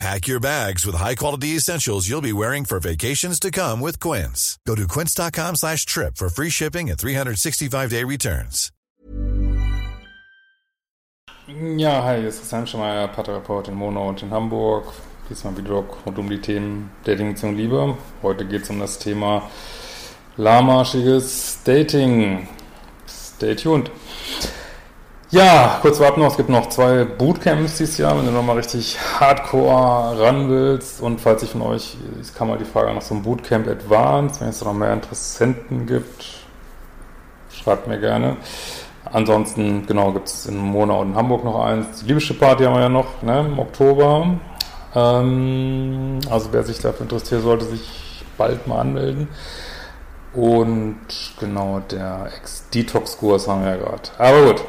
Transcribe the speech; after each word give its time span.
Pack 0.00 0.26
your 0.26 0.40
bags 0.40 0.84
with 0.84 0.96
high-quality 0.96 1.56
essentials 1.56 2.08
you'll 2.08 2.20
be 2.20 2.32
wearing 2.32 2.64
for 2.64 2.80
vacations 2.80 3.38
to 3.40 3.50
come 3.50 3.80
with 3.80 4.00
Quince. 4.00 4.58
Go 4.66 4.74
to 4.74 4.86
quince.com 4.88 5.56
slash 5.56 5.86
trip 5.86 6.16
for 6.16 6.28
free 6.28 6.50
shipping 6.50 6.90
and 6.90 6.98
365-day 6.98 8.04
returns. 8.04 8.70
Ja, 11.76 12.02
hi, 12.02 12.20
hier 12.20 12.28
ist 12.28 12.38
Christian 12.38 12.66
Schemeier, 12.66 13.06
Paartherapeut 13.08 13.68
in 13.68 13.74
Monau 13.74 14.08
und 14.08 14.22
in 14.22 14.30
Hamburg. 14.30 14.86
Diesmal 15.28 15.56
wieder 15.56 15.84
rund 16.06 16.18
um 16.18 16.28
die 16.28 16.40
Themen 16.40 16.90
Dating 17.04 17.34
bzw. 17.34 17.54
Liebe. 17.54 17.96
Heute 18.22 18.46
geht 18.46 18.62
es 18.62 18.70
um 18.70 18.80
das 18.80 18.98
Thema 18.98 19.50
lahmarschiges 20.36 21.58
Dating. 21.64 22.48
Stay 23.06 23.54
tuned. 23.54 23.90
Ja, 25.34 25.80
kurz 25.82 25.98
warten 25.98 26.20
noch, 26.20 26.30
es 26.30 26.36
gibt 26.36 26.48
noch 26.48 26.68
zwei 26.68 27.02
Bootcamps 27.02 27.78
dieses 27.78 27.98
Jahr, 27.98 28.16
wenn 28.16 28.24
du 28.24 28.30
nochmal 28.30 28.54
richtig 28.54 28.96
hardcore 29.18 30.16
ran 30.20 30.48
willst. 30.48 31.00
Und 31.00 31.20
falls 31.20 31.42
ich 31.42 31.50
von 31.50 31.62
euch, 31.62 31.96
es 32.20 32.32
kam 32.32 32.46
mal 32.46 32.56
die 32.56 32.64
Frage 32.64 32.94
nach 32.94 33.02
so 33.02 33.14
einem 33.14 33.24
Bootcamp 33.24 33.66
Advanced, 33.66 34.40
wenn 34.40 34.50
es 34.50 34.60
da 34.60 34.66
noch 34.66 34.74
mehr 34.74 34.92
Interessenten 34.92 35.88
gibt, 35.88 36.24
schreibt 37.50 37.88
mir 37.88 37.98
gerne. 37.98 38.36
Ansonsten, 39.06 39.84
genau, 39.88 40.12
gibt 40.12 40.28
es 40.28 40.46
in 40.46 40.56
Monau 40.56 41.00
und 41.00 41.08
in 41.08 41.16
Hamburg 41.16 41.42
noch 41.42 41.64
eins. 41.64 42.02
Die 42.02 42.06
Liebische 42.06 42.34
Party 42.34 42.62
haben 42.62 42.74
wir 42.74 42.82
ja 42.82 42.88
noch, 42.88 43.20
ne, 43.22 43.40
im 43.40 43.58
Oktober. 43.58 44.36
Ähm, 44.94 46.20
also 46.30 46.50
wer 46.52 46.62
sich 46.62 46.78
dafür 46.78 47.02
interessiert, 47.02 47.42
sollte 47.42 47.64
sich 47.64 48.24
bald 48.38 48.68
mal 48.68 48.82
anmelden. 48.82 49.26
Und 50.32 51.00
genau, 51.40 51.80
der 51.90 52.28
Ex-Detox-Kurs 52.36 53.48
haben 53.48 53.64
wir 53.64 53.70
ja 53.70 53.76
gerade. 53.78 54.02
Aber 54.16 54.44
gut. 54.44 54.64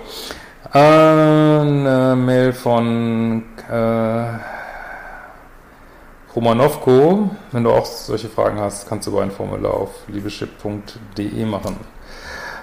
Eine 0.71 2.15
Mail 2.17 2.51
von 2.51 3.43
äh, 3.69 4.39
Romanovko. 6.35 7.29
Wenn 7.51 7.63
du 7.63 7.69
auch 7.69 7.85
solche 7.85 8.29
Fragen 8.29 8.59
hast, 8.59 8.89
kannst 8.89 9.05
du 9.05 9.11
über 9.11 9.21
ein 9.21 9.29
Formular 9.29 9.73
auf 9.73 9.91
liebeschip.de 10.07 11.45
machen. 11.45 11.77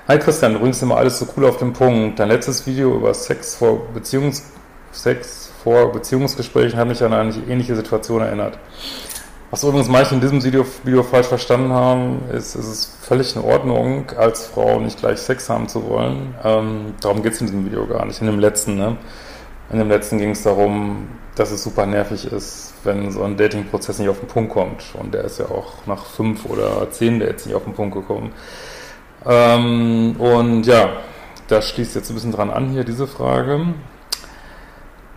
Hi 0.09 0.19
Christian, 0.19 0.55
du 0.55 0.59
bringst 0.59 0.83
immer 0.83 0.97
alles 0.97 1.21
so 1.21 1.29
cool 1.37 1.47
auf 1.47 1.59
den 1.59 1.73
Punkt. 1.73 2.19
Dein 2.19 2.29
letztes 2.29 2.67
Video 2.67 2.97
über 2.97 3.15
Sex 3.15 3.55
vor 3.55 3.87
Beziehungs 3.95 4.51
Sex 4.91 5.51
vor 5.63 5.93
Beziehungsgesprächen 5.93 6.79
hat 6.79 6.89
mich 6.89 7.03
an 7.03 7.13
eine 7.13 7.33
ähnliche 7.49 7.77
Situation 7.77 8.21
erinnert. 8.21 8.59
Was 9.53 9.63
übrigens 9.65 9.91
manche 9.91 10.15
in 10.15 10.23
diesem 10.23 10.43
Video, 10.43 10.65
Video 10.83 11.03
falsch 11.03 11.27
verstanden 11.27 11.75
haben, 11.75 12.23
ist, 12.33 12.55
ist 12.55 12.67
es 12.67 12.97
völlig 13.03 13.37
in 13.37 13.43
Ordnung, 13.43 14.07
als 14.17 14.47
Frau 14.47 14.81
nicht 14.81 14.99
gleich 14.99 15.19
Sex 15.19 15.51
haben 15.51 15.69
zu 15.69 15.87
wollen. 15.91 16.35
Ähm, 16.43 16.95
darum 17.03 17.23
geht 17.23 17.35
es 17.35 17.43
in 17.43 17.49
diesem 17.49 17.67
Video 17.67 17.87
gar 17.87 18.07
nicht. 18.07 18.19
In 18.23 18.29
dem 18.29 18.39
letzten, 18.39 18.79
ne? 18.79 18.97
In 19.71 19.79
dem 19.79 19.91
letzten 19.91 20.17
ging 20.17 20.31
es 20.31 20.43
darum, 20.43 21.07
dass 21.35 21.51
es 21.51 21.63
super 21.63 21.85
nervig 21.85 22.33
ist, 22.33 22.73
wenn 22.85 23.11
so 23.11 23.25
ein 23.25 23.37
Dating-Prozess 23.37 23.99
nicht 23.99 24.09
auf 24.09 24.21
den 24.21 24.29
Punkt 24.29 24.55
kommt. 24.55 24.85
Und 24.95 25.13
der 25.13 25.25
ist 25.25 25.39
ja 25.39 25.45
auch 25.45 25.87
nach 25.87 26.07
fünf 26.07 26.47
oder 26.47 26.91
zehn 26.91 27.21
Dates 27.21 27.45
nicht 27.45 27.55
auf 27.55 27.65
den 27.65 27.75
Punkt 27.75 27.95
gekommen. 27.95 28.33
Ähm, 29.27 30.17
und 30.19 30.65
ja, 30.65 30.95
das 31.49 31.69
schließt 31.69 31.95
jetzt 31.95 32.09
ein 32.11 32.15
bisschen 32.15 32.33
dran 32.33 32.49
an 32.49 32.71
hier, 32.71 32.85
diese 32.85 33.07
Frage. 33.07 33.75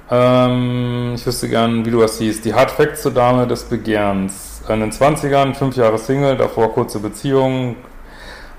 Ähm, 0.09 1.13
ich 1.15 1.25
wüsste 1.25 1.49
gern, 1.49 1.85
wie 1.85 1.91
du 1.91 1.99
das 1.99 2.17
siehst. 2.17 2.45
Die 2.45 2.53
Hard 2.53 2.71
Facts 2.71 3.01
zur 3.01 3.11
Dame 3.11 3.47
des 3.47 3.63
Begehrens. 3.63 4.61
In 4.69 4.79
den 4.79 4.91
20ern, 4.91 5.53
fünf 5.53 5.75
Jahre 5.75 5.97
Single, 5.97 6.37
davor 6.37 6.73
kurze 6.73 6.99
Beziehung, 6.99 7.75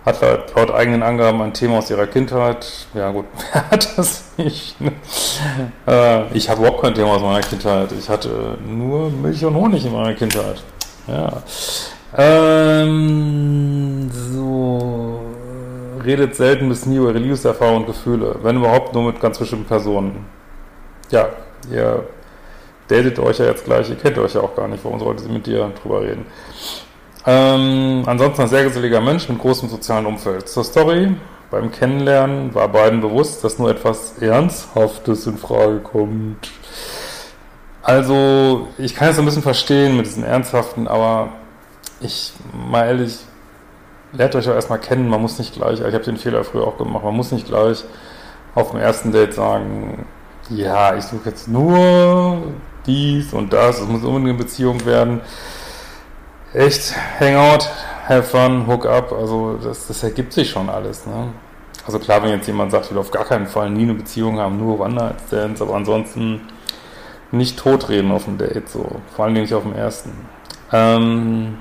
hat 0.04 0.20
laut 0.54 0.70
eigenen 0.70 1.02
Angaben 1.02 1.42
ein 1.42 1.52
Thema 1.52 1.78
aus 1.78 1.90
ihrer 1.90 2.06
Kindheit. 2.06 2.86
Ja 2.94 3.10
gut, 3.10 3.24
wer 3.52 3.70
hat 3.70 3.98
das 3.98 4.24
nicht? 4.36 4.80
Ne? 4.80 4.92
Äh, 5.86 6.32
ich 6.36 6.48
habe 6.48 6.60
überhaupt 6.60 6.82
kein 6.82 6.94
Thema 6.94 7.12
aus 7.12 7.22
meiner 7.22 7.40
Kindheit. 7.40 7.92
Ich 7.92 8.08
hatte 8.08 8.58
nur 8.66 9.10
Milch 9.10 9.44
und 9.44 9.54
Honig 9.54 9.84
in 9.84 9.92
meiner 9.92 10.14
Kindheit. 10.14 10.62
Ja. 11.06 11.42
Ähm, 12.16 14.10
so. 14.10 15.20
Redet 16.04 16.34
selten 16.34 16.68
bis 16.68 16.86
nie 16.86 16.96
über 16.96 17.12
Liebeserfahrung 17.12 17.78
und 17.78 17.86
Gefühle. 17.86 18.36
Wenn 18.42 18.56
überhaupt 18.56 18.94
nur 18.94 19.04
mit 19.04 19.20
ganz 19.20 19.38
bestimmten 19.38 19.66
Personen 19.66 20.24
ja, 21.10 21.28
ihr 21.70 22.04
datet 22.88 23.18
euch 23.18 23.38
ja 23.38 23.46
jetzt 23.46 23.64
gleich, 23.64 23.88
ihr 23.90 23.96
kennt 23.96 24.18
euch 24.18 24.34
ja 24.34 24.40
auch 24.40 24.54
gar 24.54 24.68
nicht, 24.68 24.84
warum 24.84 25.00
sollte 25.00 25.22
sie 25.22 25.28
mit 25.28 25.46
dir 25.46 25.70
drüber 25.82 26.02
reden? 26.02 26.26
Ähm, 27.26 28.04
ansonsten 28.06 28.42
ein 28.42 28.48
sehr 28.48 28.64
geselliger 28.64 29.00
Mensch 29.00 29.28
mit 29.28 29.38
großem 29.38 29.68
sozialen 29.68 30.06
Umfeld. 30.06 30.48
Zur 30.48 30.62
Story, 30.62 31.16
beim 31.50 31.72
Kennenlernen 31.72 32.54
war 32.54 32.68
beiden 32.68 33.00
bewusst, 33.00 33.42
dass 33.42 33.58
nur 33.58 33.70
etwas 33.70 34.18
Ernsthaftes 34.20 35.26
in 35.26 35.36
Frage 35.36 35.80
kommt. 35.80 36.50
Also, 37.82 38.68
ich 38.78 38.94
kann 38.94 39.08
es 39.08 39.18
ein 39.18 39.24
bisschen 39.24 39.42
verstehen 39.42 39.96
mit 39.96 40.06
diesem 40.06 40.24
Ernsthaften, 40.24 40.88
aber 40.88 41.30
ich, 42.00 42.32
mal 42.52 42.86
ehrlich, 42.86 43.18
lernt 44.12 44.34
euch 44.34 44.48
auch 44.48 44.54
erstmal 44.54 44.80
kennen, 44.80 45.08
man 45.08 45.22
muss 45.22 45.38
nicht 45.38 45.54
gleich, 45.54 45.80
ich 45.80 45.94
habe 45.94 46.04
den 46.04 46.16
Fehler 46.16 46.44
früher 46.44 46.66
auch 46.66 46.78
gemacht, 46.78 47.04
man 47.04 47.14
muss 47.14 47.32
nicht 47.32 47.46
gleich 47.46 47.84
auf 48.54 48.70
dem 48.70 48.80
ersten 48.80 49.12
Date 49.12 49.34
sagen, 49.34 50.06
ja, 50.50 50.96
ich 50.96 51.04
suche 51.04 51.30
jetzt 51.30 51.48
nur 51.48 52.52
dies 52.86 53.32
und 53.32 53.52
das, 53.52 53.80
es 53.80 53.86
muss 53.86 54.04
unbedingt 54.04 54.30
eine 54.30 54.38
Beziehung 54.38 54.84
werden. 54.86 55.20
Echt, 56.52 56.94
Hangout, 57.20 57.68
have 58.08 58.22
fun, 58.22 58.66
hook 58.66 58.86
up, 58.86 59.12
also 59.12 59.58
das, 59.62 59.86
das 59.88 60.02
ergibt 60.02 60.32
sich 60.32 60.50
schon 60.50 60.68
alles. 60.68 61.06
Ne? 61.06 61.28
Also 61.84 61.98
klar, 61.98 62.22
wenn 62.22 62.30
jetzt 62.30 62.46
jemand 62.46 62.70
sagt, 62.70 62.86
ich 62.86 62.90
will 62.92 62.98
auf 62.98 63.10
gar 63.10 63.24
keinen 63.24 63.46
Fall 63.46 63.70
nie 63.70 63.82
eine 63.82 63.94
Beziehung 63.94 64.38
haben, 64.38 64.58
nur 64.58 64.80
One-Night-Stands, 64.80 65.60
aber 65.60 65.74
ansonsten 65.74 66.40
nicht 67.32 67.58
totreden 67.58 68.12
auf 68.12 68.24
dem 68.24 68.38
Date, 68.38 68.68
so. 68.68 69.00
Vor 69.14 69.24
allem 69.24 69.34
nicht 69.34 69.54
auf 69.54 69.64
dem 69.64 69.74
ersten. 69.74 70.12
Ähm, 70.72 71.58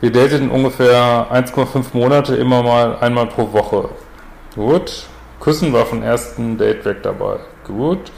wir 0.00 0.12
dateten 0.12 0.50
ungefähr 0.50 1.26
1,5 1.32 1.84
Monate, 1.92 2.36
immer 2.36 2.62
mal 2.62 2.98
einmal 2.98 3.26
pro 3.26 3.52
Woche. 3.52 3.88
Gut. 4.54 5.06
Küssen 5.46 5.72
war 5.72 5.86
vom 5.86 6.02
ersten 6.02 6.58
Date 6.58 6.84
weg 6.84 7.04
dabei. 7.04 7.36
Gut. 7.64 8.10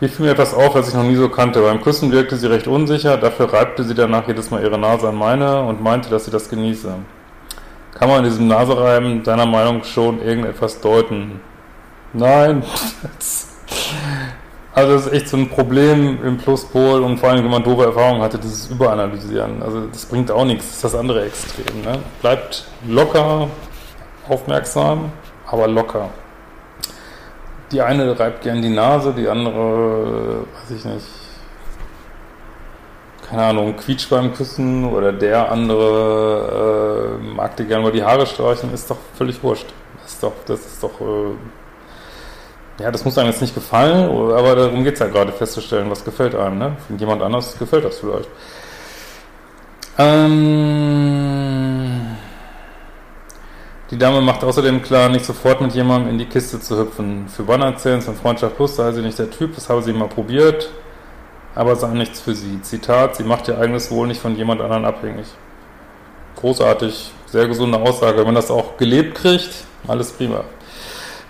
Hier 0.00 0.08
fiel 0.08 0.26
mir 0.26 0.32
etwas 0.32 0.52
auf, 0.52 0.74
was 0.74 0.88
ich 0.88 0.94
noch 0.94 1.04
nie 1.04 1.14
so 1.14 1.28
kannte. 1.28 1.60
Beim 1.62 1.80
Küssen 1.80 2.10
wirkte 2.10 2.36
sie 2.36 2.48
recht 2.48 2.66
unsicher, 2.66 3.16
dafür 3.18 3.52
reibte 3.52 3.84
sie 3.84 3.94
danach 3.94 4.26
jedes 4.26 4.50
Mal 4.50 4.64
ihre 4.64 4.76
Nase 4.76 5.10
an 5.10 5.14
meine 5.14 5.62
und 5.62 5.80
meinte, 5.80 6.10
dass 6.10 6.24
sie 6.24 6.32
das 6.32 6.50
genieße. 6.50 6.92
Kann 7.94 8.08
man 8.08 8.18
in 8.18 8.24
diesem 8.24 8.48
Nasereiben 8.48 9.22
deiner 9.22 9.46
Meinung 9.46 9.84
schon 9.84 10.20
irgendetwas 10.20 10.80
deuten? 10.80 11.40
Nein. 12.12 12.64
Also 14.74 14.92
das 14.92 15.06
ist 15.06 15.12
echt 15.14 15.28
so 15.28 15.38
ein 15.38 15.48
Problem 15.48 16.22
im 16.22 16.36
Pluspol 16.36 17.02
und 17.02 17.16
vor 17.16 17.30
allem, 17.30 17.42
wenn 17.42 17.50
man 17.50 17.64
doofe 17.64 17.84
Erfahrungen 17.84 18.20
hatte, 18.20 18.36
dieses 18.36 18.70
Überanalysieren. 18.70 19.62
Also 19.62 19.86
das 19.86 20.04
bringt 20.04 20.30
auch 20.30 20.44
nichts, 20.44 20.66
das 20.66 20.74
ist 20.74 20.84
das 20.84 20.94
andere 20.94 21.24
Extrem. 21.24 21.80
Ne? 21.80 21.98
Bleibt 22.20 22.66
locker, 22.86 23.48
aufmerksam, 24.28 25.12
aber 25.46 25.66
locker 25.66 26.10
die 27.72 27.82
eine 27.82 28.18
reibt 28.18 28.42
gern 28.42 28.62
die 28.62 28.68
Nase, 28.68 29.12
die 29.12 29.28
andere, 29.28 30.44
weiß 30.54 30.76
ich 30.76 30.84
nicht, 30.84 31.06
keine 33.28 33.42
Ahnung, 33.44 33.76
quietscht 33.76 34.08
beim 34.08 34.32
Küssen 34.34 34.84
oder 34.84 35.12
der 35.12 35.50
andere 35.50 37.18
äh, 37.20 37.24
mag 37.34 37.56
dir 37.56 37.64
gerne 37.64 37.82
mal 37.82 37.92
die 37.92 38.04
Haare 38.04 38.26
streichen, 38.26 38.72
ist 38.72 38.90
doch 38.90 38.98
völlig 39.16 39.42
wurscht. 39.42 39.66
Das 40.02 40.12
ist 40.12 40.22
doch, 40.22 40.32
das 40.46 40.60
ist 40.60 40.82
doch, 40.82 41.00
äh, 41.00 42.82
ja, 42.82 42.92
das 42.92 43.04
muss 43.04 43.18
einem 43.18 43.30
jetzt 43.30 43.40
nicht 43.40 43.54
gefallen, 43.54 44.08
aber 44.10 44.54
darum 44.54 44.84
geht 44.84 44.94
es 44.94 45.00
ja 45.00 45.08
gerade 45.08 45.32
festzustellen, 45.32 45.90
was 45.90 46.04
gefällt 46.04 46.36
einem, 46.36 46.58
ne? 46.58 46.76
Für 46.86 46.94
jemand 46.94 47.22
anders 47.22 47.58
gefällt 47.58 47.84
das 47.84 47.98
vielleicht. 47.98 48.28
Ähm, 49.98 51.25
die 53.90 53.98
Dame 53.98 54.20
macht 54.20 54.42
außerdem 54.42 54.82
klar, 54.82 55.08
nicht 55.08 55.24
sofort 55.24 55.60
mit 55.60 55.72
jemandem 55.72 56.10
in 56.10 56.18
die 56.18 56.26
Kiste 56.26 56.58
zu 56.58 56.76
hüpfen. 56.76 57.28
Für 57.28 57.48
One-Night-Stands 57.48 58.08
und 58.08 58.18
Freundschaft 58.18 58.56
Plus 58.56 58.74
sei 58.76 58.90
sie 58.92 59.02
nicht 59.02 59.18
der 59.18 59.30
Typ, 59.30 59.54
das 59.54 59.68
habe 59.68 59.82
sie 59.82 59.92
mal 59.92 60.08
probiert, 60.08 60.70
aber 61.54 61.76
sei 61.76 61.88
nichts 61.90 62.20
für 62.20 62.34
sie. 62.34 62.60
Zitat, 62.62 63.16
sie 63.16 63.22
macht 63.22 63.46
ihr 63.46 63.58
eigenes 63.58 63.90
Wohl 63.90 64.08
nicht 64.08 64.20
von 64.20 64.34
jemand 64.36 64.60
anderen 64.60 64.84
abhängig. 64.84 65.26
Großartig, 66.36 67.12
sehr 67.26 67.46
gesunde 67.46 67.78
Aussage. 67.78 68.18
Wenn 68.18 68.26
man 68.26 68.34
das 68.34 68.50
auch 68.50 68.76
gelebt 68.76 69.14
kriegt, 69.14 69.64
alles 69.86 70.10
prima. 70.12 70.42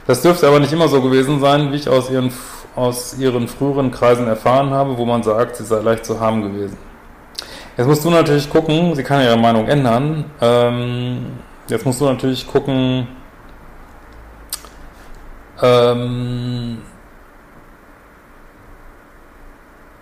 Das 0.06 0.22
dürfte 0.22 0.48
aber 0.48 0.58
nicht 0.58 0.72
immer 0.72 0.88
so 0.88 1.02
gewesen 1.02 1.40
sein, 1.40 1.72
wie 1.72 1.76
ich 1.76 1.88
aus 1.88 2.10
ihren, 2.10 2.32
aus 2.74 3.18
ihren 3.18 3.48
früheren 3.48 3.90
Kreisen 3.90 4.26
erfahren 4.26 4.70
habe, 4.70 4.96
wo 4.96 5.04
man 5.04 5.22
sagt, 5.22 5.56
sie 5.56 5.64
sei 5.64 5.80
leicht 5.80 6.06
zu 6.06 6.20
haben 6.20 6.42
gewesen. 6.42 6.78
Jetzt 7.76 7.86
musst 7.86 8.04
du 8.04 8.10
natürlich 8.10 8.48
gucken, 8.48 8.94
sie 8.94 9.02
kann 9.02 9.20
ihre 9.22 9.36
Meinung 9.36 9.68
ändern. 9.68 10.24
Ähm, 10.40 11.26
Jetzt 11.68 11.84
musst 11.84 12.00
du 12.00 12.04
natürlich 12.04 12.46
gucken, 12.46 13.08
ähm, 15.60 16.78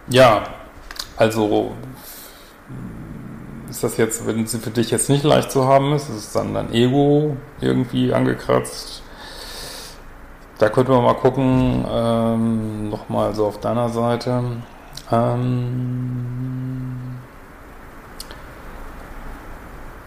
ja, 0.08 0.44
also 1.16 1.72
ist 3.70 3.82
das 3.82 3.96
jetzt, 3.96 4.26
wenn 4.26 4.46
sie 4.46 4.58
für 4.58 4.70
dich 4.70 4.90
jetzt 4.90 5.08
nicht 5.08 5.24
leicht 5.24 5.50
zu 5.50 5.66
haben 5.66 5.94
ist, 5.94 6.08
ist 6.10 6.16
es 6.16 6.32
dann 6.32 6.54
dein 6.54 6.72
Ego 6.72 7.36
irgendwie 7.60 8.12
angekratzt? 8.12 9.02
Da 10.58 10.68
könnte 10.68 10.92
man 10.92 11.02
mal 11.02 11.14
gucken, 11.14 11.84
ähm, 11.90 12.90
nochmal 12.90 13.34
so 13.34 13.46
auf 13.46 13.58
deiner 13.58 13.88
Seite. 13.88 14.42
Ähm, 15.10 16.96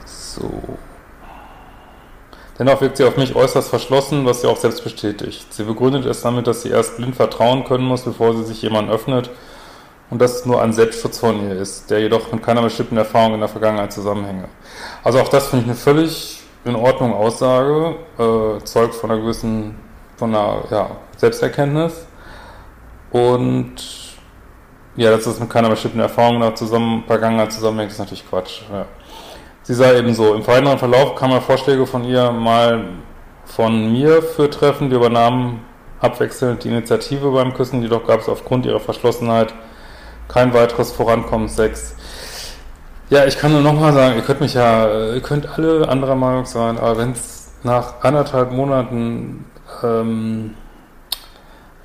so. 0.06 0.67
Dennoch 2.60 2.82
wirkt 2.82 2.98
sie 2.98 3.04
auf 3.04 3.18
mich 3.18 3.36
äußerst 3.36 3.70
verschlossen, 3.70 4.26
was 4.26 4.42
sie 4.42 4.48
auch 4.48 4.58
selbst 4.58 4.84
bestätigt. 4.84 5.54
Sie 5.54 5.64
begründet 5.64 6.06
es 6.06 6.22
damit, 6.22 6.48
dass 6.48 6.64
sie 6.64 6.70
erst 6.70 6.98
blind 6.98 7.16
vertrauen 7.16 7.64
können 7.66 7.86
muss, 7.86 8.02
bevor 8.02 8.36
sie 8.36 8.44
sich 8.44 8.62
jemandem 8.62 8.96
öffnet 8.96 9.30
und 10.10 10.22
dass 10.22 10.36
es 10.36 10.46
nur 10.46 10.62
ein 10.62 10.74
Selbstschutz 10.74 11.20
von 11.20 11.48
ihr 11.48 11.56
ist, 11.56 11.90
der 11.92 12.00
jedoch 12.00 12.32
mit 12.32 12.42
keiner 12.42 12.62
bestimmten 12.62 12.98
Erfahrung 12.98 13.36
in 13.36 13.42
der 13.42 13.50
Vergangenheit 13.50 13.94
zusammenhänge. 13.94 14.46
Also 15.04 15.20
auch 15.20 15.30
das 15.30 15.48
finde 15.48 15.66
ich 15.66 15.70
eine 15.70 15.78
völlig 15.78 16.44
in 16.66 16.76
Ordnung 16.76 17.14
Aussage, 17.14 17.96
äh, 18.18 18.64
zeugt 18.64 18.96
von 18.96 19.12
einer 19.12 19.22
gewissen, 19.22 19.76
von 20.18 20.36
einer 20.36 20.64
ja, 20.72 20.92
Selbsterkenntnis 21.18 22.08
und 23.12 23.76
ja, 24.96 25.12
dass 25.12 25.28
es 25.28 25.40
mit 25.40 25.50
keiner 25.50 25.70
bestimmten 25.70 26.00
Erfahrung 26.00 26.36
in 26.36 26.42
der 26.42 26.58
Vergangenheit 27.06 27.54
zusammenhängt, 27.54 27.92
ist 27.92 28.00
natürlich 28.00 28.28
Quatsch. 28.28 28.64
Ja. 28.72 28.86
Sie 29.68 29.74
sei 29.74 29.98
eben 29.98 30.14
so, 30.14 30.34
im 30.34 30.48
weiteren 30.48 30.80
Verlauf 30.80 31.16
kamen 31.16 31.42
Vorschläge 31.42 31.86
von 31.86 32.06
ihr 32.06 32.32
mal 32.32 32.86
von 33.44 33.92
mir 33.92 34.22
für 34.22 34.50
Treffen, 34.50 34.90
die 34.90 34.96
übernahmen 34.96 35.60
abwechselnd 36.00 36.64
die 36.64 36.70
Initiative 36.70 37.30
beim 37.32 37.54
Küssen, 37.54 37.82
jedoch 37.82 38.08
gab 38.08 38.22
es 38.22 38.30
aufgrund 38.30 38.66
ihrer 38.66 38.80
Verschlossenheit 38.80 39.54
kein 40.30 40.54
weiteres 40.54 40.94
Vorankommen. 40.94 41.50
Sex. 41.50 41.98
Ja, 43.10 43.26
ich 43.26 43.38
kann 43.38 43.52
nur 43.52 43.60
nochmal 43.60 43.92
sagen, 43.92 44.16
ihr 44.16 44.22
könnt 44.22 44.40
mich 44.40 44.54
ja, 44.54 45.12
ihr 45.14 45.22
könnt 45.22 45.58
alle 45.58 45.90
anderer 45.90 46.16
Meinung 46.16 46.46
sein, 46.46 46.78
aber 46.78 47.00
wenn 47.00 47.12
es 47.12 47.52
nach 47.64 48.02
anderthalb 48.04 48.54
Monaten 48.54 49.44
ähm, 49.84 50.56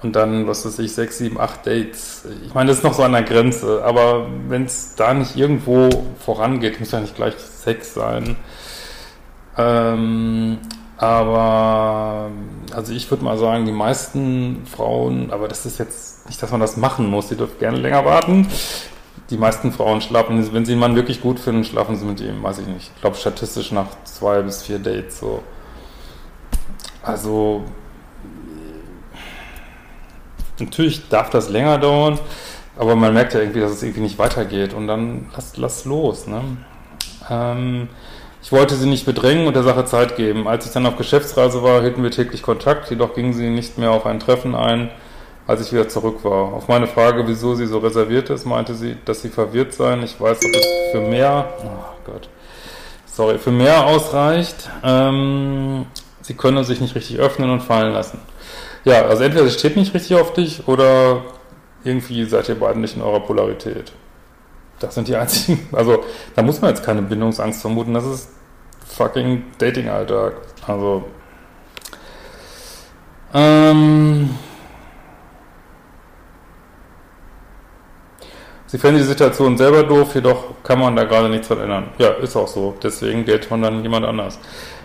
und 0.03 0.17
dann, 0.17 0.47
was 0.47 0.65
weiß 0.67 0.79
ich, 0.81 0.93
sechs, 0.95 1.19
sieben, 1.19 1.39
acht 1.39 1.67
Dates, 1.67 2.25
ich 2.45 2.55
meine, 2.55 2.69
das 2.69 2.79
ist 2.79 2.85
noch 2.85 2.95
so 2.95 3.03
an 3.03 3.13
der 3.13 3.23
Grenze, 3.23 3.83
aber 3.85 4.27
wenn 4.49 4.65
es 4.65 4.95
da 4.97 5.15
nicht 5.15 5.37
irgendwo 5.37 5.89
vorangeht, 6.25 6.81
muss 6.81 6.93
ja 6.93 7.01
nicht 7.01 7.17
gleich 7.17 7.35
Sex 7.37 7.95
sein. 7.95 8.37
Ähm, 9.57 10.59
aber, 10.97 12.31
also 12.73 12.93
ich 12.93 13.11
würde 13.11 13.25
mal 13.25 13.37
sagen, 13.37 13.67
die 13.67 13.73
meisten 13.73 14.65
Frauen, 14.67 15.31
aber 15.33 15.49
das 15.49 15.67
ist 15.67 15.79
jetzt 15.79 16.27
nicht, 16.27 16.43
dass 16.43 16.51
man 16.51 16.61
das 16.61 16.77
machen 16.77 17.09
muss, 17.09 17.29
die 17.29 17.37
dürfen 17.37 17.59
gerne 17.59 17.79
länger 17.79 18.05
warten. 18.05 18.47
Die 19.31 19.37
meisten 19.37 19.73
Frauen 19.73 20.01
schlafen, 20.01 20.53
wenn 20.53 20.65
sie 20.65 20.73
einen 20.73 20.81
Mann 20.81 20.95
wirklich 20.95 21.21
gut 21.21 21.41
finden, 21.41 21.65
schlafen 21.65 21.97
sie 21.97 22.05
mit 22.05 22.21
ihm, 22.21 22.43
weiß 22.43 22.59
ich 22.59 22.67
nicht. 22.67 22.93
Ich 22.95 23.01
glaube 23.01 23.17
statistisch 23.17 23.73
nach 23.73 23.87
zwei 24.05 24.43
bis 24.43 24.63
vier 24.63 24.79
Dates 24.79 25.21
so. 25.21 25.43
Also, 27.03 27.65
natürlich 30.59 31.09
darf 31.09 31.31
das 31.31 31.49
länger 31.49 31.79
dauern, 31.79 32.19
aber 32.77 32.97
man 32.97 33.15
merkt 33.15 33.35
ja 33.35 33.41
irgendwie, 33.41 33.61
dass 33.61 33.73
es 33.73 33.83
irgendwie 33.83 34.03
nicht 34.03 34.19
weitergeht 34.19 34.75
und 34.75 34.87
dann 34.87 35.31
lass, 35.35 35.57
lass 35.57 35.85
los, 35.85 36.27
ne? 36.27 36.43
Ähm, 37.31 37.89
ich 38.43 38.51
wollte 38.51 38.75
sie 38.75 38.89
nicht 38.89 39.07
bedrängen 39.07 39.47
und 39.47 39.55
der 39.55 39.63
Sache 39.63 39.85
Zeit 39.85 40.17
geben. 40.17 40.49
Als 40.49 40.67
ich 40.67 40.73
dann 40.73 40.85
auf 40.87 40.97
Geschäftsreise 40.97 41.63
war, 41.63 41.81
hielten 41.81 42.03
wir 42.03 42.11
täglich 42.11 42.43
Kontakt, 42.43 42.91
jedoch 42.91 43.15
gingen 43.15 43.33
sie 43.33 43.49
nicht 43.49 43.79
mehr 43.79 43.93
auf 43.93 44.05
ein 44.05 44.19
Treffen 44.19 44.57
ein, 44.57 44.91
als 45.47 45.65
ich 45.65 45.73
wieder 45.73 45.89
zurück 45.89 46.25
war. 46.25 46.53
Auf 46.53 46.67
meine 46.67 46.89
Frage, 46.89 47.27
wieso 47.29 47.55
sie 47.55 47.67
so 47.67 47.79
reserviert 47.79 48.31
ist, 48.31 48.45
meinte 48.45 48.75
sie, 48.75 48.97
dass 49.05 49.23
sie 49.23 49.29
verwirrt 49.29 49.73
seien. 49.75 50.03
Ich 50.03 50.21
weiß, 50.21 50.39
ob 50.45 50.57
es 50.57 50.67
für 50.91 51.01
mehr, 51.03 51.55
oh 51.65 51.95
Gott, 52.05 52.29
sorry, 53.07 53.39
für 53.39 53.53
mehr 53.53 53.87
ausreicht. 53.87 54.69
Ähm, 54.83 55.87
sie 56.21 56.35
könne 56.35 56.65
sich 56.65 56.81
nicht 56.81 56.97
richtig 56.97 57.19
öffnen 57.19 57.49
und 57.51 57.63
fallen 57.63 57.93
lassen. 57.93 58.19
Ja, 58.85 59.03
also 59.03 59.23
entweder 59.23 59.47
sie 59.47 59.59
steht 59.59 59.77
nicht 59.77 59.95
richtig 59.95 60.17
auf 60.17 60.33
dich 60.33 60.67
oder 60.67 61.23
irgendwie 61.85 62.25
seid 62.25 62.49
ihr 62.49 62.59
beiden 62.59 62.81
nicht 62.81 62.97
in 62.97 63.03
eurer 63.03 63.21
Polarität. 63.21 63.93
Das 64.81 64.95
sind 64.95 65.09
die 65.09 65.17
einzigen, 65.17 65.69
also 65.73 66.03
da 66.35 66.43
muss 66.43 66.61
man 66.61 66.71
jetzt 66.71 66.85
keine 66.85 67.03
Bindungsangst 67.03 67.61
vermuten, 67.61 67.95
das 67.95 68.05
ist 68.05 68.31
fucking 68.87 69.45
Dating-Alltag. 69.59 70.35
Also, 70.67 71.05
ähm, 73.35 74.31
Sie 78.73 78.79
fänden 78.79 79.03
die 79.03 79.07
Situation 79.07 79.59
selber 79.59 79.83
doof, 79.83 80.15
jedoch 80.15 80.45
kann 80.63 80.79
man 80.79 80.97
da 80.97 81.05
gerade 81.05 81.29
nichts 81.29 81.47
dran 81.47 81.61
ändern. 81.61 81.89
Ja, 81.99 82.09
ist 82.13 82.35
auch 82.35 82.49
so. 82.49 82.75
Deswegen 82.83 83.23
geht 83.27 83.51
man 83.51 83.61
dann 83.61 83.83
jemand 83.83 84.07
anders. 84.07 84.39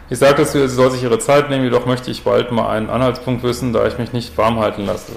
Ich 0.09 0.19
sagte 0.19 0.45
sie 0.45 0.67
soll 0.69 0.91
sich 0.91 1.03
ihre 1.03 1.19
Zeit 1.19 1.49
nehmen, 1.49 1.63
jedoch 1.63 1.85
möchte 1.85 2.09
ich 2.11 2.23
bald 2.23 2.51
mal 2.51 2.69
einen 2.69 2.89
Anhaltspunkt 2.89 3.43
wissen, 3.43 3.73
da 3.73 3.85
ich 3.87 3.97
mich 3.97 4.13
nicht 4.13 4.37
warm 4.37 4.59
halten 4.59 4.85
lasse. 4.85 5.11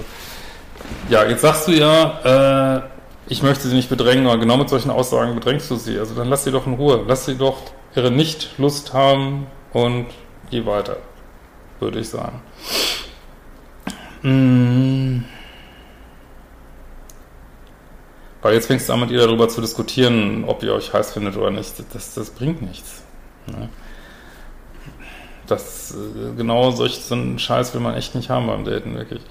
Ja, 1.09 1.23
jetzt 1.23 1.41
sagst 1.41 1.67
du 1.67 1.71
ja, 1.71 2.77
äh, 2.77 2.81
ich 3.27 3.43
möchte 3.43 3.67
sie 3.67 3.75
nicht 3.75 3.89
bedrängen, 3.89 4.27
aber 4.27 4.37
genau 4.37 4.57
mit 4.57 4.69
solchen 4.69 4.91
Aussagen 4.91 5.35
bedrängst 5.35 5.71
du 5.71 5.75
sie. 5.77 5.97
Also 5.97 6.15
dann 6.15 6.27
lass 6.27 6.43
sie 6.43 6.51
doch 6.51 6.67
in 6.67 6.73
Ruhe. 6.73 7.03
Lass 7.07 7.25
sie 7.25 7.37
doch 7.37 7.57
ihre 7.95 8.11
Nicht-Lust 8.11 8.93
haben 8.93 9.47
und 9.71 10.07
geh 10.49 10.65
weiter, 10.65 10.97
würde 11.79 11.99
ich 11.99 12.09
sagen. 12.09 12.41
Mmh. 14.23 15.23
Weil 18.41 18.53
jetzt 18.55 18.67
fängst 18.67 18.89
du 18.89 18.93
an 18.93 18.99
mit 19.01 19.11
ihr 19.11 19.19
darüber 19.19 19.47
zu 19.49 19.61
diskutieren, 19.61 20.43
ob 20.45 20.63
ihr 20.63 20.73
euch 20.73 20.93
heiß 20.93 21.13
findet 21.13 21.37
oder 21.37 21.51
nicht. 21.51 21.73
Das, 21.93 22.13
das 22.13 22.31
bringt 22.31 22.61
nichts. 22.61 23.03
Ne? 23.47 23.69
Das, 25.51 25.91
äh, 25.91 26.35
genau 26.37 26.71
solch 26.71 26.99
so 26.99 27.13
einen 27.13 27.37
Scheiß 27.37 27.73
will 27.73 27.81
man 27.81 27.95
echt 27.95 28.15
nicht 28.15 28.29
haben 28.29 28.47
beim 28.47 28.63
Daten, 28.63 28.95
wirklich. 28.95 29.21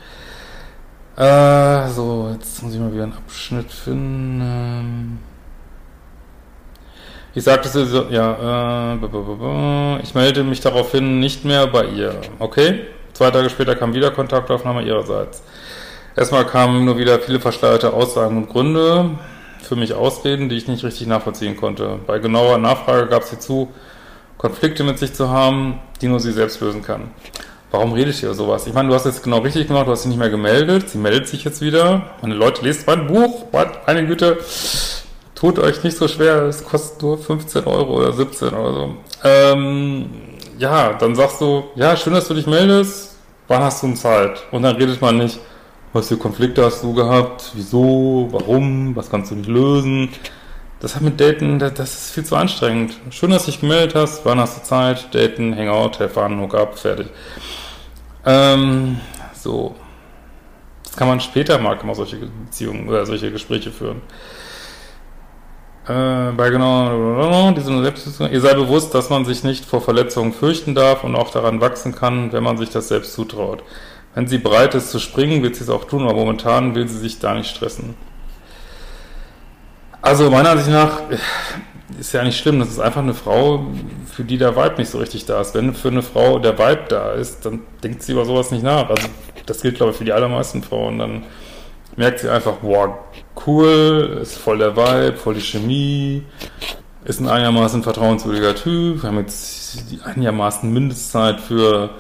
Äh, 1.17 1.89
so, 1.89 2.31
jetzt 2.33 2.63
muss 2.63 2.75
ich 2.75 2.81
mal 2.81 2.93
wieder 2.93 3.05
einen 3.05 3.15
Abschnitt 3.15 3.71
finden. 3.73 5.19
Ich 7.35 7.45
sagte 7.45 7.69
so, 7.69 8.07
ja, 8.11 8.97
äh, 8.97 10.03
ich 10.03 10.15
melde 10.15 10.45
mich 10.45 10.61
daraufhin 10.61 11.21
nicht 11.21 11.45
mehr 11.45 11.67
bei 11.67 11.85
ihr. 11.85 12.15
Okay? 12.39 12.81
Zwei 13.15 13.31
Tage 13.31 13.49
später 13.49 13.77
kam 13.77 13.95
wieder 13.95 14.11
Kontaktaufnahme 14.11 14.83
ihrerseits. 14.83 15.43
Erstmal 16.17 16.45
kamen 16.45 16.85
nur 16.85 16.99
wieder 16.99 17.19
viele 17.19 17.41
verschleierte 17.41 17.93
Aussagen 17.93 18.37
und 18.37 18.49
Gründe 18.49 19.11
für 19.63 19.77
mich 19.77 19.95
Ausreden, 19.95 20.49
die 20.49 20.57
ich 20.57 20.69
nicht 20.69 20.85
richtig 20.85 21.07
nachvollziehen 21.07 21.57
konnte. 21.57 21.99
Bei 22.07 22.19
genauer 22.19 22.59
Nachfrage 22.59 23.07
gab 23.07 23.23
sie 23.23 23.39
zu, 23.39 23.73
Konflikte 24.37 24.85
mit 24.85 24.99
sich 24.99 25.13
zu 25.13 25.29
haben, 25.29 25.81
die 26.01 26.09
nur 26.09 26.21
sie 26.21 26.33
selbst 26.33 26.61
lösen 26.61 26.83
kann. 26.83 27.11
Warum 27.71 27.93
redet 27.93 28.21
ihr 28.23 28.35
sowas? 28.35 28.67
Ich 28.67 28.75
meine, 28.75 28.89
du 28.89 28.95
hast 28.95 29.07
jetzt 29.07 29.23
genau 29.23 29.39
richtig 29.39 29.69
gemacht, 29.69 29.87
du 29.87 29.93
hast 29.93 30.03
sie 30.03 30.09
nicht 30.09 30.19
mehr 30.19 30.31
gemeldet, 30.31 30.91
sie 30.91 30.99
meldet 30.99 31.29
sich 31.29 31.45
jetzt 31.45 31.61
wieder. 31.61 32.11
Meine 32.21 32.35
Leute, 32.35 32.65
lest 32.65 32.87
mein 32.87 33.07
Buch, 33.07 33.45
meine 33.87 34.07
Güte, 34.07 34.39
tut 35.37 35.59
euch 35.61 35.85
nicht 35.85 35.97
so 35.97 36.09
schwer, 36.09 36.43
es 36.43 36.65
kostet 36.65 37.01
nur 37.01 37.17
15 37.17 37.65
Euro 37.65 37.99
oder 37.99 38.13
17 38.13 38.49
oder 38.49 38.75
so. 38.75 38.95
Ähm, 39.23 40.11
ja, 40.59 40.95
dann 40.95 41.15
sagst 41.15 41.41
du, 41.41 41.65
ja, 41.77 41.97
schön, 41.97 42.13
dass 42.13 42.27
du 42.27 42.35
dich 42.35 42.47
meldest, 42.47 43.17
wann 43.47 43.63
hast 43.63 43.83
du 43.83 43.87
denn 43.87 43.97
Zeit? 43.97 44.43
Und 44.51 44.63
dann 44.63 44.75
redet 44.75 45.01
man 45.01 45.19
nicht, 45.19 45.39
was 45.93 46.09
für 46.09 46.17
Konflikte 46.17 46.65
hast 46.65 46.83
du 46.83 46.93
gehabt, 46.93 47.53
wieso, 47.55 48.29
warum, 48.31 48.95
was 48.97 49.11
kannst 49.11 49.31
du 49.31 49.37
nicht 49.37 49.49
lösen. 49.49 50.11
Das 50.81 50.97
hat 50.97 51.03
mit 51.03 51.21
Daten, 51.21 51.59
das, 51.59 51.79
ist 51.79 52.11
viel 52.13 52.25
zu 52.25 52.37
anstrengend. 52.37 52.95
Schön, 53.11 53.31
dass 53.31 53.45
du 53.45 53.51
dich 53.51 53.61
gemeldet 53.61 53.95
hast, 53.95 54.25
wann 54.25 54.41
hast 54.41 54.59
du 54.59 54.63
Zeit, 54.63 55.15
Daten, 55.15 55.55
Hangout, 55.55 56.01
have 56.01 56.09
fun, 56.09 56.41
hook 56.41 56.55
up, 56.55 56.79
fertig. 56.79 57.09
Ähm, 58.25 58.99
so. 59.35 59.75
Das 60.83 60.97
kann 60.97 61.07
man 61.07 61.21
später 61.21 61.59
mal, 61.59 61.77
kann 61.77 61.87
man 61.87 61.95
solche 61.95 62.17
Beziehungen 62.17 62.89
oder 62.89 63.05
solche 63.05 63.31
Gespräche 63.31 63.71
führen. 63.71 64.01
Äh, 65.87 66.33
bei 66.33 66.49
genau, 66.49 67.51
diese 67.53 67.83
Selbstbeziehung. 67.83 68.31
Ihr 68.31 68.41
sei 68.41 68.55
bewusst, 68.55 68.95
dass 68.95 69.11
man 69.11 69.27
sich 69.27 69.45
nicht 69.45 69.67
vor 69.67 69.83
Verletzungen 69.83 70.33
fürchten 70.33 70.75
darf 70.75 71.05
und 71.05 71.15
auch 71.15 71.31
daran 71.31 71.61
wachsen 71.61 71.95
kann, 71.95 72.33
wenn 72.33 72.43
man 72.43 72.57
sich 72.57 72.71
das 72.71 72.89
selbst 72.89 73.13
zutraut. 73.13 73.63
Wenn 74.15 74.27
sie 74.27 74.39
bereit 74.39 74.75
ist 74.75 74.91
zu 74.91 74.99
springen, 74.99 75.43
wird 75.43 75.57
sie 75.57 75.65
es 75.65 75.71
auch 75.71 75.85
tun, 75.85 76.05
aber 76.05 76.15
momentan 76.15 76.75
will 76.75 76.89
sie 76.89 76.99
sich 76.99 77.19
da 77.19 77.35
nicht 77.35 77.55
stressen. 77.55 77.95
Also 80.03 80.31
meiner 80.31 80.51
Ansicht 80.51 80.71
nach 80.71 81.01
ist 81.99 82.13
ja 82.13 82.23
nicht 82.25 82.39
schlimm. 82.39 82.59
Das 82.59 82.69
ist 82.69 82.81
einfach 82.81 83.03
eine 83.03 83.15
Frau, 83.15 83.67
für 84.11 84.25
die 84.25 84.39
der 84.39 84.57
Vibe 84.57 84.77
nicht 84.79 84.91
so 84.91 84.99
richtig 84.99 85.27
da 85.27 85.41
ist. 85.41 85.55
Wenn 85.55 85.75
für 85.75 85.89
eine 85.89 86.03
Frau 86.03 86.39
der 86.39 86.59
Vibe 86.59 86.85
da 86.89 87.13
ist, 87.13 87.45
dann 87.45 87.61
denkt 87.83 88.03
sie 88.03 88.13
über 88.13 88.25
sowas 88.25 88.51
nicht 88.51 88.63
nach. 88.63 88.89
Also 88.89 89.09
das 89.47 89.61
gilt, 89.61 89.77
glaube 89.77 89.93
ich, 89.93 89.99
für 89.99 90.05
die 90.05 90.13
allermeisten 90.13 90.63
Frauen. 90.63 90.99
Dann 90.99 91.25
merkt 91.97 92.21
sie 92.21 92.31
einfach, 92.31 92.55
boah, 92.57 92.99
cool, 93.47 94.19
ist 94.23 94.39
voll 94.39 94.59
der 94.59 94.77
Vibe, 94.77 95.17
voll 95.17 95.35
die 95.35 95.41
Chemie, 95.41 96.25
ist 97.05 97.21
ein 97.21 97.29
einigermaßen 97.29 97.83
vertrauenswürdiger 97.83 98.55
Typ. 98.55 99.03
Wir 99.03 99.09
haben 99.09 99.19
jetzt 99.19 99.91
die 99.91 100.01
einigermaßen 100.03 100.73
Mindestzeit 100.73 101.41
für 101.41 101.91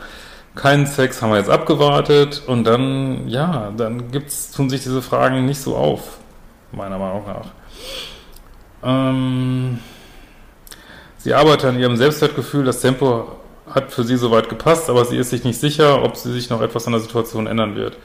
keinen 0.54 0.86
Sex 0.86 1.22
haben 1.22 1.30
wir 1.30 1.38
jetzt 1.38 1.48
abgewartet 1.48 2.42
und 2.46 2.64
dann, 2.64 3.28
ja, 3.28 3.72
dann 3.76 4.10
gibt's, 4.10 4.50
tun 4.50 4.68
sich 4.68 4.82
diese 4.82 5.00
Fragen 5.00 5.46
nicht 5.46 5.60
so 5.60 5.76
auf, 5.76 6.18
meiner 6.72 6.98
Meinung 6.98 7.24
nach. 7.26 7.46
Ähm, 8.82 9.78
sie 11.18 11.34
arbeitet 11.34 11.66
an 11.66 11.78
ihrem 11.78 11.96
Selbstwertgefühl, 11.96 12.64
das 12.64 12.80
Tempo 12.80 13.36
hat 13.68 13.92
für 13.92 14.04
sie 14.04 14.16
soweit 14.16 14.48
gepasst, 14.48 14.90
aber 14.90 15.04
sie 15.04 15.16
ist 15.16 15.30
sich 15.30 15.44
nicht 15.44 15.60
sicher, 15.60 16.02
ob 16.02 16.16
sie 16.16 16.32
sich 16.32 16.50
noch 16.50 16.60
etwas 16.60 16.86
an 16.86 16.92
der 16.92 17.00
Situation 17.00 17.46
ändern 17.46 17.76
wird. 17.76 17.96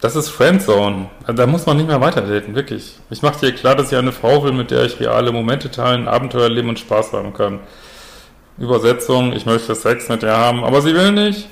Das 0.00 0.14
ist 0.14 0.28
Friendzone. 0.28 1.08
Da 1.26 1.46
muss 1.46 1.64
man 1.66 1.78
nicht 1.78 1.86
mehr 1.86 2.00
weiterdaten, 2.00 2.54
wirklich. 2.54 2.98
Ich 3.10 3.22
mache 3.22 3.40
dir 3.40 3.52
klar, 3.52 3.74
dass 3.74 3.90
ich 3.90 3.98
eine 3.98 4.12
Frau 4.12 4.42
will, 4.44 4.52
mit 4.52 4.70
der 4.70 4.84
ich 4.84 5.00
reale 5.00 5.32
Momente 5.32 5.70
teilen, 5.70 6.06
Abenteuer 6.06 6.50
leben 6.50 6.68
und 6.68 6.78
Spaß 6.78 7.12
haben 7.14 7.32
kann. 7.32 7.60
Übersetzung, 8.58 9.32
ich 9.32 9.46
möchte 9.46 9.74
Sex 9.74 10.08
mit 10.08 10.22
ihr 10.22 10.36
haben, 10.36 10.64
aber 10.64 10.82
sie 10.82 10.94
will 10.94 11.12
nicht. 11.12 11.48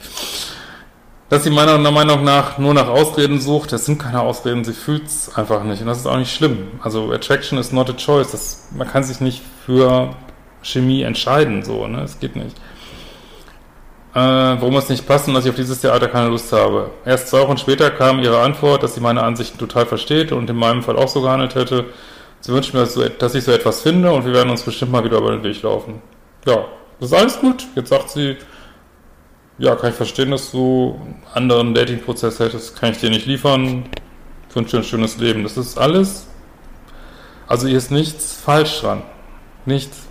Dass 1.30 1.42
sie 1.44 1.50
meiner 1.50 1.78
Meinung 1.78 2.22
nach 2.22 2.58
nur 2.58 2.74
nach 2.74 2.88
Ausreden 2.88 3.40
sucht, 3.40 3.72
das 3.72 3.86
sind 3.86 3.98
keine 3.98 4.20
Ausreden, 4.20 4.64
sie 4.64 4.74
fühlt 4.74 5.06
es 5.06 5.34
einfach 5.34 5.64
nicht. 5.64 5.80
Und 5.80 5.86
das 5.86 5.98
ist 5.98 6.06
auch 6.06 6.18
nicht 6.18 6.34
schlimm. 6.34 6.68
Also 6.82 7.12
Attraction 7.12 7.58
is 7.58 7.72
not 7.72 7.88
a 7.88 7.94
choice. 7.94 8.30
Das, 8.30 8.68
man 8.76 8.86
kann 8.86 9.04
sich 9.04 9.20
nicht 9.20 9.42
für 9.64 10.14
Chemie 10.62 11.02
entscheiden, 11.02 11.62
so, 11.62 11.86
ne? 11.86 12.02
Es 12.02 12.20
geht 12.20 12.36
nicht. 12.36 12.56
Äh, 14.14 14.20
warum 14.20 14.76
es 14.76 14.88
nicht 14.88 15.06
passt 15.08 15.26
und 15.26 15.34
dass 15.34 15.44
ich 15.44 15.50
auf 15.50 15.56
dieses 15.56 15.80
Theater 15.80 16.06
keine 16.08 16.28
Lust 16.28 16.52
habe. 16.52 16.90
Erst 17.04 17.28
zwei 17.28 17.40
Wochen 17.40 17.58
später 17.58 17.90
kam 17.90 18.20
ihre 18.20 18.40
Antwort, 18.40 18.82
dass 18.82 18.94
sie 18.94 19.00
meine 19.00 19.22
Ansichten 19.22 19.58
total 19.58 19.86
versteht 19.86 20.30
und 20.30 20.48
in 20.48 20.56
meinem 20.56 20.84
Fall 20.84 20.96
auch 20.96 21.08
so 21.08 21.20
gehandelt 21.22 21.56
hätte. 21.56 21.86
Sie 22.40 22.52
wünscht 22.52 22.74
mir, 22.74 22.86
dass 23.18 23.34
ich 23.34 23.44
so 23.44 23.50
etwas 23.50 23.82
finde 23.82 24.12
und 24.12 24.24
wir 24.24 24.32
werden 24.32 24.50
uns 24.50 24.62
bestimmt 24.62 24.92
mal 24.92 25.02
wieder 25.02 25.18
über 25.18 25.32
den 25.32 25.42
Weg 25.42 25.62
laufen. 25.62 26.00
Ja, 26.46 26.66
das 27.00 27.10
ist 27.10 27.18
alles 27.18 27.40
gut. 27.40 27.66
Jetzt 27.74 27.88
sagt 27.88 28.10
sie, 28.10 28.36
ja, 29.58 29.76
kann 29.76 29.90
ich 29.90 29.96
verstehen, 29.96 30.30
dass 30.30 30.50
du 30.50 31.00
einen 31.00 31.22
anderen 31.32 31.74
Dating-Prozess 31.74 32.40
hättest, 32.40 32.78
kann 32.78 32.92
ich 32.92 32.98
dir 32.98 33.10
nicht 33.10 33.26
liefern. 33.26 33.84
Wünsche 34.52 34.76
dir 34.76 34.82
ein 34.82 34.84
schönes 34.84 35.18
Leben. 35.18 35.42
Das 35.42 35.56
ist 35.56 35.78
alles. 35.78 36.26
Also 37.46 37.66
hier 37.66 37.78
ist 37.78 37.90
nichts 37.90 38.34
falsch 38.34 38.80
dran. 38.80 39.02
Nichts. 39.66 40.06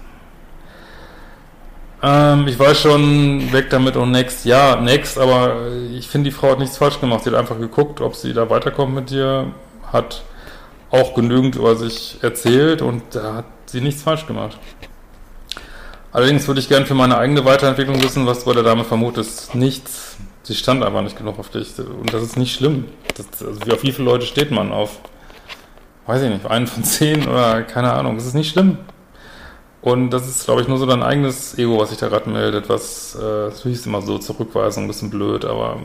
Ähm, 2.02 2.48
ich 2.48 2.60
weiß 2.60 2.82
schon, 2.82 3.54
weg 3.54 3.70
damit 3.70 3.96
und 3.96 4.12
next. 4.12 4.46
Ja, 4.46 4.76
next, 4.76 5.18
aber 5.18 5.72
ich 5.94 6.10
finde, 6.10 6.30
die 6.30 6.36
Frau 6.36 6.52
hat 6.52 6.60
nichts 6.60 6.78
falsch 6.78 7.00
gemacht. 7.00 7.24
Sie 7.24 7.30
hat 7.30 7.38
einfach 7.38 7.58
geguckt, 7.58 8.02
ob 8.02 8.16
sie 8.16 8.34
da 8.34 8.50
weiterkommt 8.50 8.94
mit 8.94 9.10
dir, 9.10 9.54
hat 9.92 10.24
auch 10.92 11.14
genügend 11.16 11.56
über 11.56 11.76
sich 11.76 12.18
erzählt 12.22 12.82
und 12.82 13.04
da 13.12 13.36
hat 13.36 13.46
sie 13.66 13.82
nichts 13.82 14.04
falsch 14.04 14.28
gemacht. 14.28 14.60
Allerdings 16.14 16.48
würde 16.48 16.60
ich 16.60 16.70
gerne 16.70 16.86
für 16.86 16.94
meine 16.94 17.18
eigene 17.18 17.44
Weiterentwicklung 17.44 18.02
wissen, 18.04 18.28
was 18.28 18.42
du 18.42 18.46
bei 18.46 18.54
der 18.54 18.62
Dame 18.62 18.84
vermutest. 18.84 19.56
Nichts. 19.56 20.16
Sie 20.44 20.54
stand 20.54 20.84
einfach 20.84 21.02
nicht 21.02 21.18
genug 21.18 21.40
auf 21.40 21.50
dich. 21.50 21.74
Und 21.80 22.14
das 22.14 22.22
ist 22.22 22.38
nicht 22.38 22.56
schlimm. 22.56 22.86
Das, 23.18 23.26
also 23.44 23.60
wie 23.66 23.72
auf 23.72 23.82
wie 23.82 23.92
viele 23.92 24.06
Leute 24.06 24.28
steht 24.28 24.52
man 24.52 24.72
auf? 24.72 25.00
Weiß 26.06 26.22
ich 26.22 26.30
nicht, 26.30 26.46
einen 26.46 26.68
von 26.68 26.84
zehn 26.84 27.28
oder 27.28 27.64
keine 27.64 27.94
Ahnung. 27.94 28.16
Das 28.16 28.28
ist 28.28 28.36
nicht 28.36 28.52
schlimm. 28.52 28.78
Und 29.82 30.12
das 30.12 30.28
ist, 30.28 30.46
glaube 30.46 30.62
ich, 30.62 30.68
nur 30.68 30.78
so 30.78 30.86
dein 30.86 31.02
eigenes 31.02 31.58
Ego, 31.58 31.80
was 31.80 31.90
sich 31.90 31.98
da 31.98 32.08
gerade 32.08 32.30
meldet, 32.30 32.70
was, 32.70 33.16
äh, 33.16 33.50
natürlich 33.50 33.80
ist 33.80 33.86
immer 33.86 34.02
so 34.02 34.18
Zurückweisung, 34.18 34.86
ein 34.86 34.88
bisschen 34.88 35.10
blöd, 35.10 35.44
aber 35.44 35.78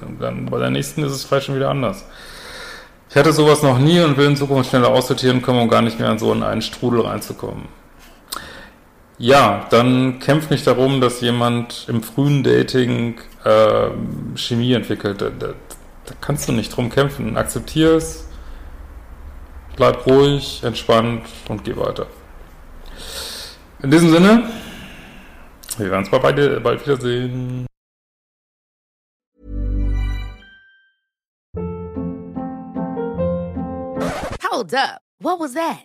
äh, 0.00 0.20
dann 0.20 0.46
bei 0.46 0.60
der 0.60 0.70
nächsten 0.70 1.02
ist 1.02 1.10
es 1.10 1.24
vielleicht 1.24 1.46
schon 1.46 1.56
wieder 1.56 1.70
anders. 1.70 2.04
Ich 3.10 3.16
hatte 3.16 3.32
sowas 3.32 3.64
noch 3.64 3.78
nie 3.78 3.98
und 4.00 4.16
will 4.16 4.26
in 4.26 4.36
Zukunft 4.36 4.70
schneller 4.70 4.90
aussortieren 4.90 5.42
können, 5.42 5.58
um 5.58 5.68
gar 5.68 5.82
nicht 5.82 5.98
mehr 5.98 6.10
in 6.12 6.18
so 6.20 6.30
einen 6.30 6.62
Strudel 6.62 7.00
reinzukommen. 7.00 7.64
Ja, 9.18 9.66
dann 9.70 10.18
kämpft 10.18 10.50
nicht 10.50 10.66
darum, 10.66 11.00
dass 11.00 11.22
jemand 11.22 11.86
im 11.88 12.02
frühen 12.02 12.42
Dating 12.42 13.18
äh, 13.44 13.88
Chemie 14.34 14.74
entwickelt. 14.74 15.22
Da, 15.22 15.30
da, 15.30 15.54
da 16.04 16.14
kannst 16.20 16.48
du 16.48 16.52
nicht 16.52 16.76
drum 16.76 16.90
kämpfen. 16.90 17.36
Akzeptier 17.38 17.92
es, 17.92 18.28
bleib 19.76 20.06
ruhig, 20.06 20.62
entspannt 20.62 21.22
und 21.48 21.64
geh 21.64 21.74
weiter. 21.76 22.06
In 23.82 23.90
diesem 23.90 24.10
Sinne, 24.10 24.50
wir 25.78 25.90
werden 25.90 26.04
uns 26.04 26.10
bald, 26.10 26.62
bald 26.62 26.86
wiedersehen. 26.86 27.66
Hold 34.42 34.74
up. 34.74 35.00
What 35.20 35.40
was 35.40 35.54
that? 35.54 35.84